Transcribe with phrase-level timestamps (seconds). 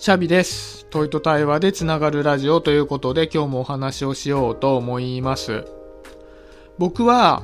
[0.00, 0.86] シャビです。
[0.90, 5.64] 問いと対話でつながるラジオということで今日もお話をしようと思います。
[6.78, 7.42] 僕は、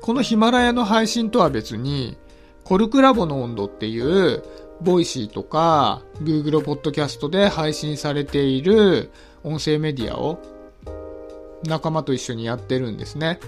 [0.00, 2.16] このヒマラヤの配信とは別に、
[2.62, 4.44] コルクラボの温度っていう、
[4.80, 9.10] Voicy とか、Google ポッドキャストで配信されている
[9.42, 10.38] 音声メディアを
[11.64, 13.40] 仲間と一緒にやってるんですね。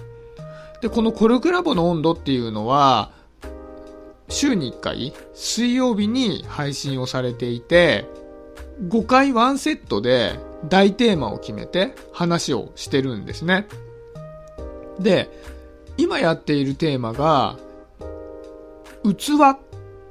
[0.81, 3.13] で、このコルクラボの温度っていうのは、
[4.29, 8.05] 週に1回、水曜日に配信をされていて、
[8.83, 13.67] 5回ワンセットで大テーマを決めて話をしてるんですね。
[14.99, 15.31] で、
[15.97, 17.59] 今やっているテーマが、
[19.05, 19.59] 器っ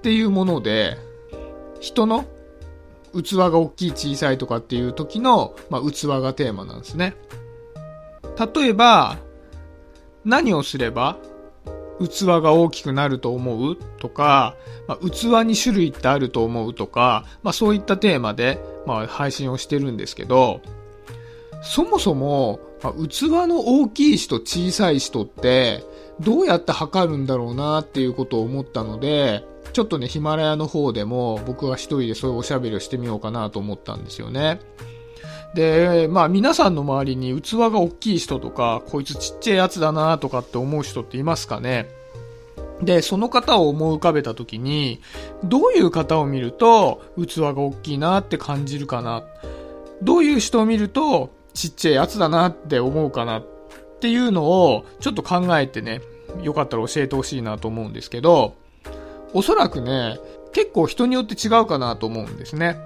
[0.01, 0.97] ていうもので、
[1.79, 2.25] 人の
[3.13, 7.15] 器が大きい小さいとかっていう時の、まあ、器がテーマなんですね。
[8.55, 9.17] 例えば、
[10.23, 11.17] 何をすれば
[12.07, 14.55] 器が大きくなると思うとか、
[14.87, 20.61] まあ、器に種類ってあると思うとか、まあ、そういったテーマで、まあ、配信をしてるんですけど、
[21.63, 25.83] そもそも、まあ、器の大きい人小さい人って、
[26.19, 29.43] どうやって測るんだろうなっていうことを思ったので、
[29.73, 34.59] ちょっとね、ヒマラヤの方でも僕は一人でそういうおしゃべりをしてみようかなと思ったんですよね。
[35.53, 41.89] で、まあ皆さんの周りに器が大きい人とか、こいつちっちゃいやつだなとかって思う人っていますかね。
[42.81, 45.01] で、その方を思い浮かべたときに、
[45.43, 49.23] どういう方を見ると器が大きいなって感じるかな。
[50.01, 53.39] どういう人を見るとちっちゃいやつだなって思うかな。
[53.39, 53.43] っ
[54.01, 56.01] ていうのをちょっと考えてね、
[56.41, 58.55] よかったら教えてほしいなと思うんですけど、
[59.33, 60.17] おそらくね、
[60.53, 62.77] 結構人によって違うかなと思うんですね。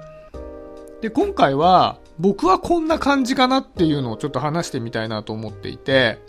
[1.02, 6.20] で、今回は僕はこんな感じかなっていうのをちょっと話してみたいなと思っていて、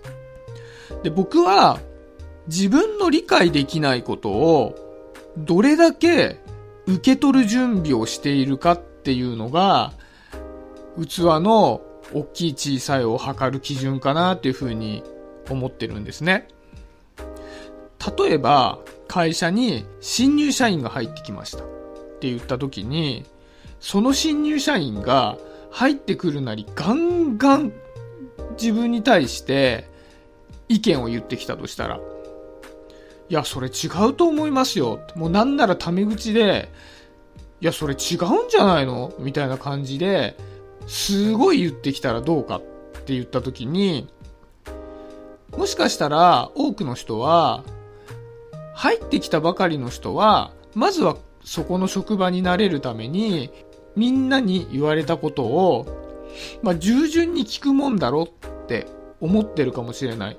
[1.03, 1.79] で、僕は
[2.49, 4.75] 自分の理解できないことを
[5.37, 6.41] どれだけ
[6.87, 9.93] 受け取る準備をしているかっていうのが、
[11.01, 15.03] 器の大きい小さいを測る基準かなっていうふうに
[15.51, 16.49] 思ってるんですね。
[18.19, 18.79] 例えば、
[19.09, 21.67] 会社に新入社員が入ってきましたっ
[22.21, 23.25] て言った時に、
[23.81, 25.37] その新入社員が
[25.77, 27.71] 入ってくるなりガンガン
[28.59, 29.91] 自分に対して
[30.69, 32.01] 意見を言ってきたとしたら、
[33.29, 35.01] いや、それ違うと思いますよ。
[35.17, 36.71] もうなんならタメ口で、
[37.61, 39.13] いや、それ違うんじゃないの？
[39.19, 40.39] みたいな感じで、
[40.87, 42.61] すごい言ってきたらどうかっ
[43.05, 44.09] て言った時に、
[45.59, 47.65] もしかしたら多くの人は、
[48.75, 53.51] 入ってきたばかりの人は、まずはそこの職場になれるために、
[53.97, 55.87] みんなに言われたことを、
[56.63, 58.87] まあ、従順に聞くもんだろって
[59.21, 60.39] 思ってるかもしれない。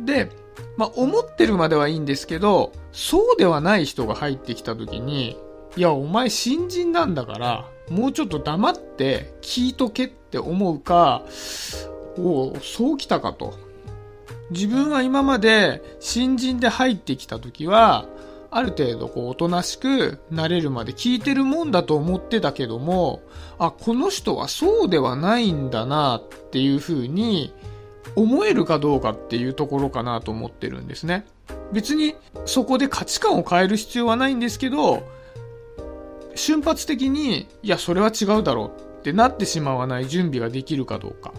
[0.00, 0.30] で、
[0.76, 5.38] まあ、思ってるまではいいんですけど、そうではない人が入ってきた時に、
[5.76, 11.22] いや、お前新人なんだから、もうちょっと黙って聞いとけって思うか、
[12.18, 13.54] おお、そうきたかと。
[14.50, 18.06] 自分は今まで新人で入ってきた時は、
[18.50, 23.22] ある程度こうおとなしくなれるまで聞いてるもんだと思ってたけども、
[23.58, 27.52] あ、この人はそうではないんだなっていう風に
[28.16, 31.26] 思えるかどうかっていうところかなと思ってるんですね。
[31.72, 32.14] 別に
[32.46, 35.02] そこで価値観を変える必要はないんですけど、
[36.34, 41.34] 瞬発的に、いや、それは違うだろうってなってしまわない準備ができるかどうか。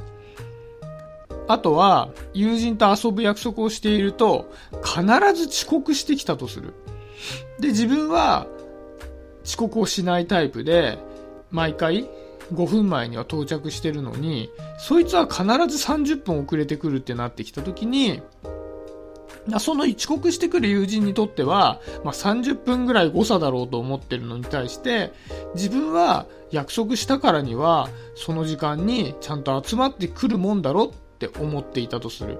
[1.48, 4.52] あとは、友人と遊ぶ約束をしていると、
[4.84, 5.04] 必
[5.34, 6.74] ず遅刻してきたとする。
[7.60, 8.48] で、自分は
[9.44, 10.98] 遅刻をしないタイプで、
[11.52, 12.10] 毎回
[12.54, 18.22] 5分前には到着してるのに、そいつは必ず30分遅れてくるってなってきた時に、
[19.60, 25.12] その遅刻してくる友人にとっては、まあ、30分ぐらい誤差だろうと思ってるのに対して、
[25.56, 32.38] 自分は約束したからには、その時間にちゃんと集まってくるもんだろって思っていたとする。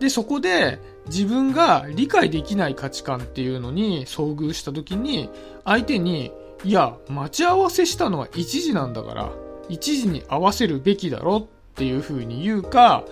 [0.00, 5.30] で、そこで自分が理解できない価値観っていうのに遭遇した時に、
[5.64, 6.32] 相手に、
[6.64, 9.32] いや、待ち合わせしたのは1時なんだから、
[9.68, 13.04] 1時に合わせるべきだろっていう風に言うか、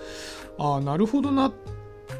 [0.57, 1.51] ああ、なるほどな。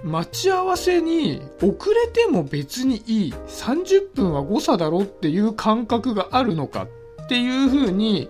[0.03, 3.33] 待ち合わせに遅れても別にいい。
[3.47, 6.87] 30分は誤差だろっていう感覚があるのか
[7.23, 8.29] っていう風に、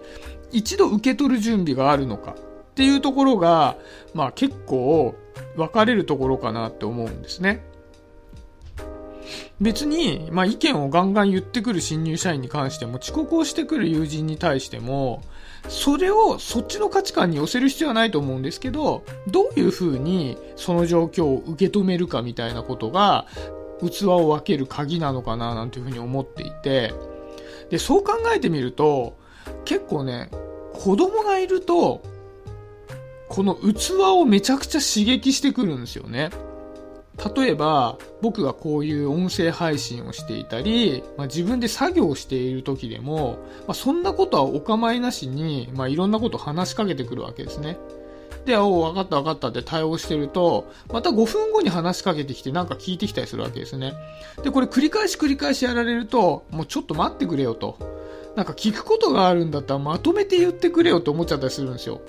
[0.51, 3.75] 一度受け取る準備があるのかっていうところが、
[4.13, 5.15] まあ結構
[5.55, 7.63] 分かれるところかなって思うんですね。
[9.59, 15.21] 別に、まあ意見をガンガン言ってくる新入社員に関しても、遅刻をしてくる友人に対しても、
[15.67, 23.27] それをそっちの価値観に寄せる必要はないと思うんですけど、どういう風にその状況を受け止めるかみたいなことが、
[23.81, 26.93] 器を分ける鍵なのかななんていう風に思っていて、
[27.69, 29.17] で、そう考えてみると、
[29.65, 30.29] 結構ね、
[30.73, 32.01] 子供がいると、
[33.29, 36.31] この器をめちゃくちゃ刺激してくるんですよね。
[37.35, 47.77] 例えば、僕がこういう音声配信をしていたり、まあ、自分で作業している時でも、まあ、そんなことはお構いなしに、まあ、いろんなことを話しかけてくるわけですね。
[48.45, 53.93] で、おう、分かった分かったって対応してると、また5分後に話しかけてきてなんか聞いてきたりするわけですね。
[54.43, 57.77] で、これ繰り返し繰り返しやられると、もうちょっと待ってくれよと。
[58.35, 61.99] なんか聞くことがあるんだったらまとめて言ってくれよと思っちゃったりするんですよ。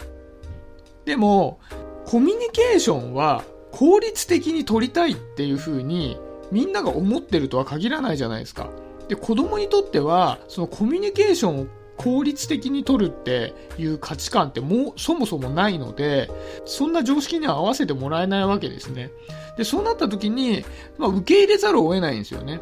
[1.11, 1.59] でも、
[2.07, 3.43] コミュニケーションは
[3.73, 6.17] 効率的に取りたいっていう風に
[6.53, 8.71] みんなが思ってるとは限らないじゃないですか。
[9.09, 11.67] で、子供にとっては、そのコミュニケーションを
[11.97, 16.31] 効率的に取るっていう価値観ってもうそもそもないので、
[16.65, 19.11] そんな常識には合わせてもらえないわけですね。
[19.57, 20.65] で、そうなった時に、
[20.97, 22.61] まあ、受け入れざるを得ないんですよね。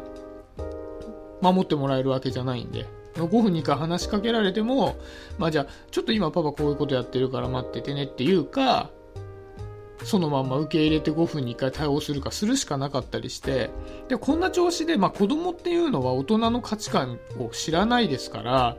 [1.39, 2.87] 守ってもらえるわけじゃないんで。
[3.25, 4.97] 5分に1回話しかけられても、
[5.37, 8.89] まあじゃあ、ちょっと今パパこういうことやってるから待っててねっていうか、
[10.03, 13.69] そのまま受け入れて5分に1回対応するかするしかなかったりして、
[14.07, 18.77] で、こんな調子で、まあ子供っていうのは大人の価値観を知らないですから、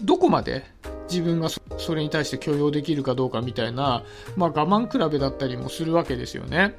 [0.00, 0.64] どこまで
[1.10, 4.04] 自分がそれに対して許容できるかどうかみたいな、
[4.36, 6.76] まあ我慢比べだったりもするわけですよね。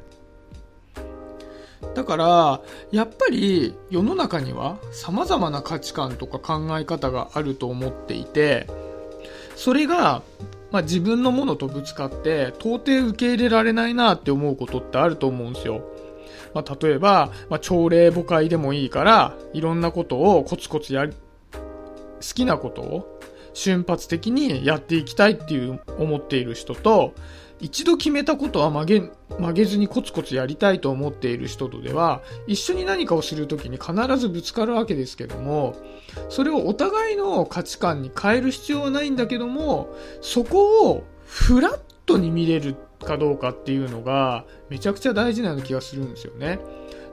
[1.96, 2.62] だから、
[2.92, 8.68] やっぱり世の中には様々な価値観とか考え方があると思っていて、
[9.56, 10.22] それが
[10.72, 15.82] まあ、自分のものとぶつかって到底受け入れられないなって思うことってあると思うんですよ。
[16.54, 21.18] まあ、例えば、まあ、朝礼誤解でもいいから、いろんなことをコツコツやり、好
[22.20, 23.20] きなことを
[23.54, 27.14] 瞬発的にやっていきたいっていう思っている人と、
[27.66, 29.00] 一度決めたことは曲げ、
[29.40, 35.76] 曲げずにコツコツやりたいと思っている人とでは、一緒に何かをする時に必ずぶつかるわけですけども、
[36.30, 39.90] それをお互いの価値観に変える必要はないんだけども、
[40.22, 46.60] そこをフラットに見れるかどうかっていうのが、めちゃくちゃ大事なような気がするんですよね。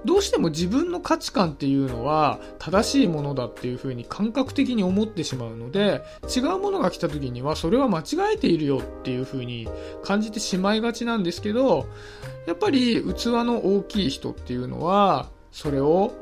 [0.04, 6.02] どうしても自分の価値観っていうのは正しいものだっていうふうに感覚的に思ってしまうので
[6.34, 9.68] 違うものが来た時にはそれは間違えているよっていうふうに
[10.02, 11.86] 感じてしまいがちなんですけど
[12.46, 16.12] やっぱり器の大きい人っていうのはそれを、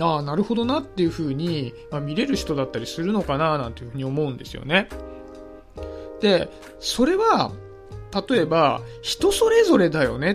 [0.00, 4.88] ああ、なるほどなっていうふうに、まあ、見れる人だったりするのかななんていうふうに思うんですよね。
[6.20, 6.50] で、
[6.80, 7.52] それは、
[8.28, 10.34] 例えば、人それぞれだよねっ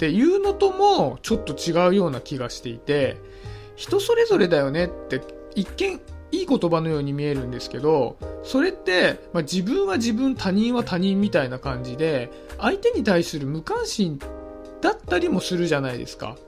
[0.00, 3.18] ていうのともちょっと違うような気がしていて、
[3.76, 5.20] 人それぞれだよねって
[5.54, 6.00] 一見
[6.32, 14.18] いい言葉のように見えるんですけど、それって、まあ、自分は自分、他人は他人みたいな感じで、相手に対する無関心
[14.80, 16.38] だったりもするじゃないですか。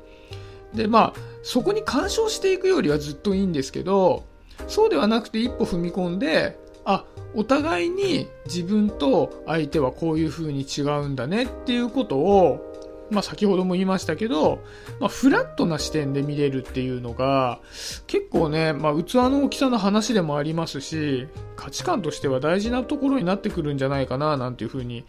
[0.73, 4.25] で、まあ、そこに干渉していくよりはずっといいんですけど、
[4.67, 7.05] そうではなくて一歩踏み込んで、あ、
[7.35, 12.72] お互いに自分と相手はこういう風に違うんだねっていうことを
[13.13, 14.65] まあ、先ほども言いましたけど、
[14.99, 17.61] まあ、フラットな視点で見れるっていうのが、
[18.07, 25.05] 結構ね、まあ、器の大きさの話でもありますし、価値観としては大事なところになってくるんじゃないかな、なんていうふうに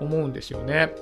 [0.00, 0.94] 思うんですよね。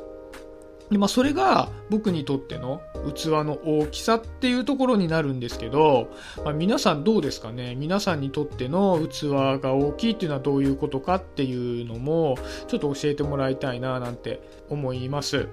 [0.88, 2.81] でまあ、それが僕にとっての
[3.12, 6.12] 器の大きさっていうところになるんですけど、
[6.44, 7.75] まあ、皆さんどうですかね？
[7.75, 15.48] 皆さんにとっての器が大きいっていうのはどういうことかっていうのもちょっと教えてもらいたいななんて思います。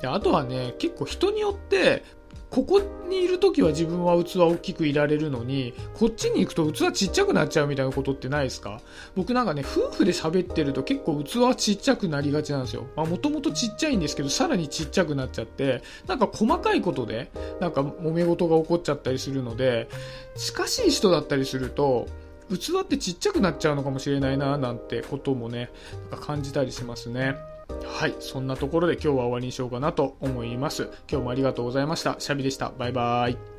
[0.00, 2.04] であとはね、結構人によって、
[2.48, 8.80] ここにいる時は自分は器大きくいられるのに、こっちに行くと器ちっちゃくなっちゃうみたいなことってないですか？
[9.16, 12.86] 僕なんかね、夫婦で喋ってると結構器ちっちゃくなりがちなんですよ。
[12.96, 19.88] もともとちっちゃいんですけど、さらにちっちゃくなっちゃって、なんか細かいことで、なんか揉め事が起こっちゃったりするので、
[20.36, 22.06] 近しい人だったりすると、
[22.48, 25.70] 器ってちっちゃくなっちゃうのかもしれないな、なんてこともね、
[26.10, 27.34] なんか感じたりしますね。
[27.96, 28.16] はい。
[28.20, 30.90] そんなところで今日は終わりにしようかなと思います。
[31.10, 32.16] 今日もありがとうございました。
[32.18, 32.70] シャビでした。
[32.76, 33.55] バイバーイ。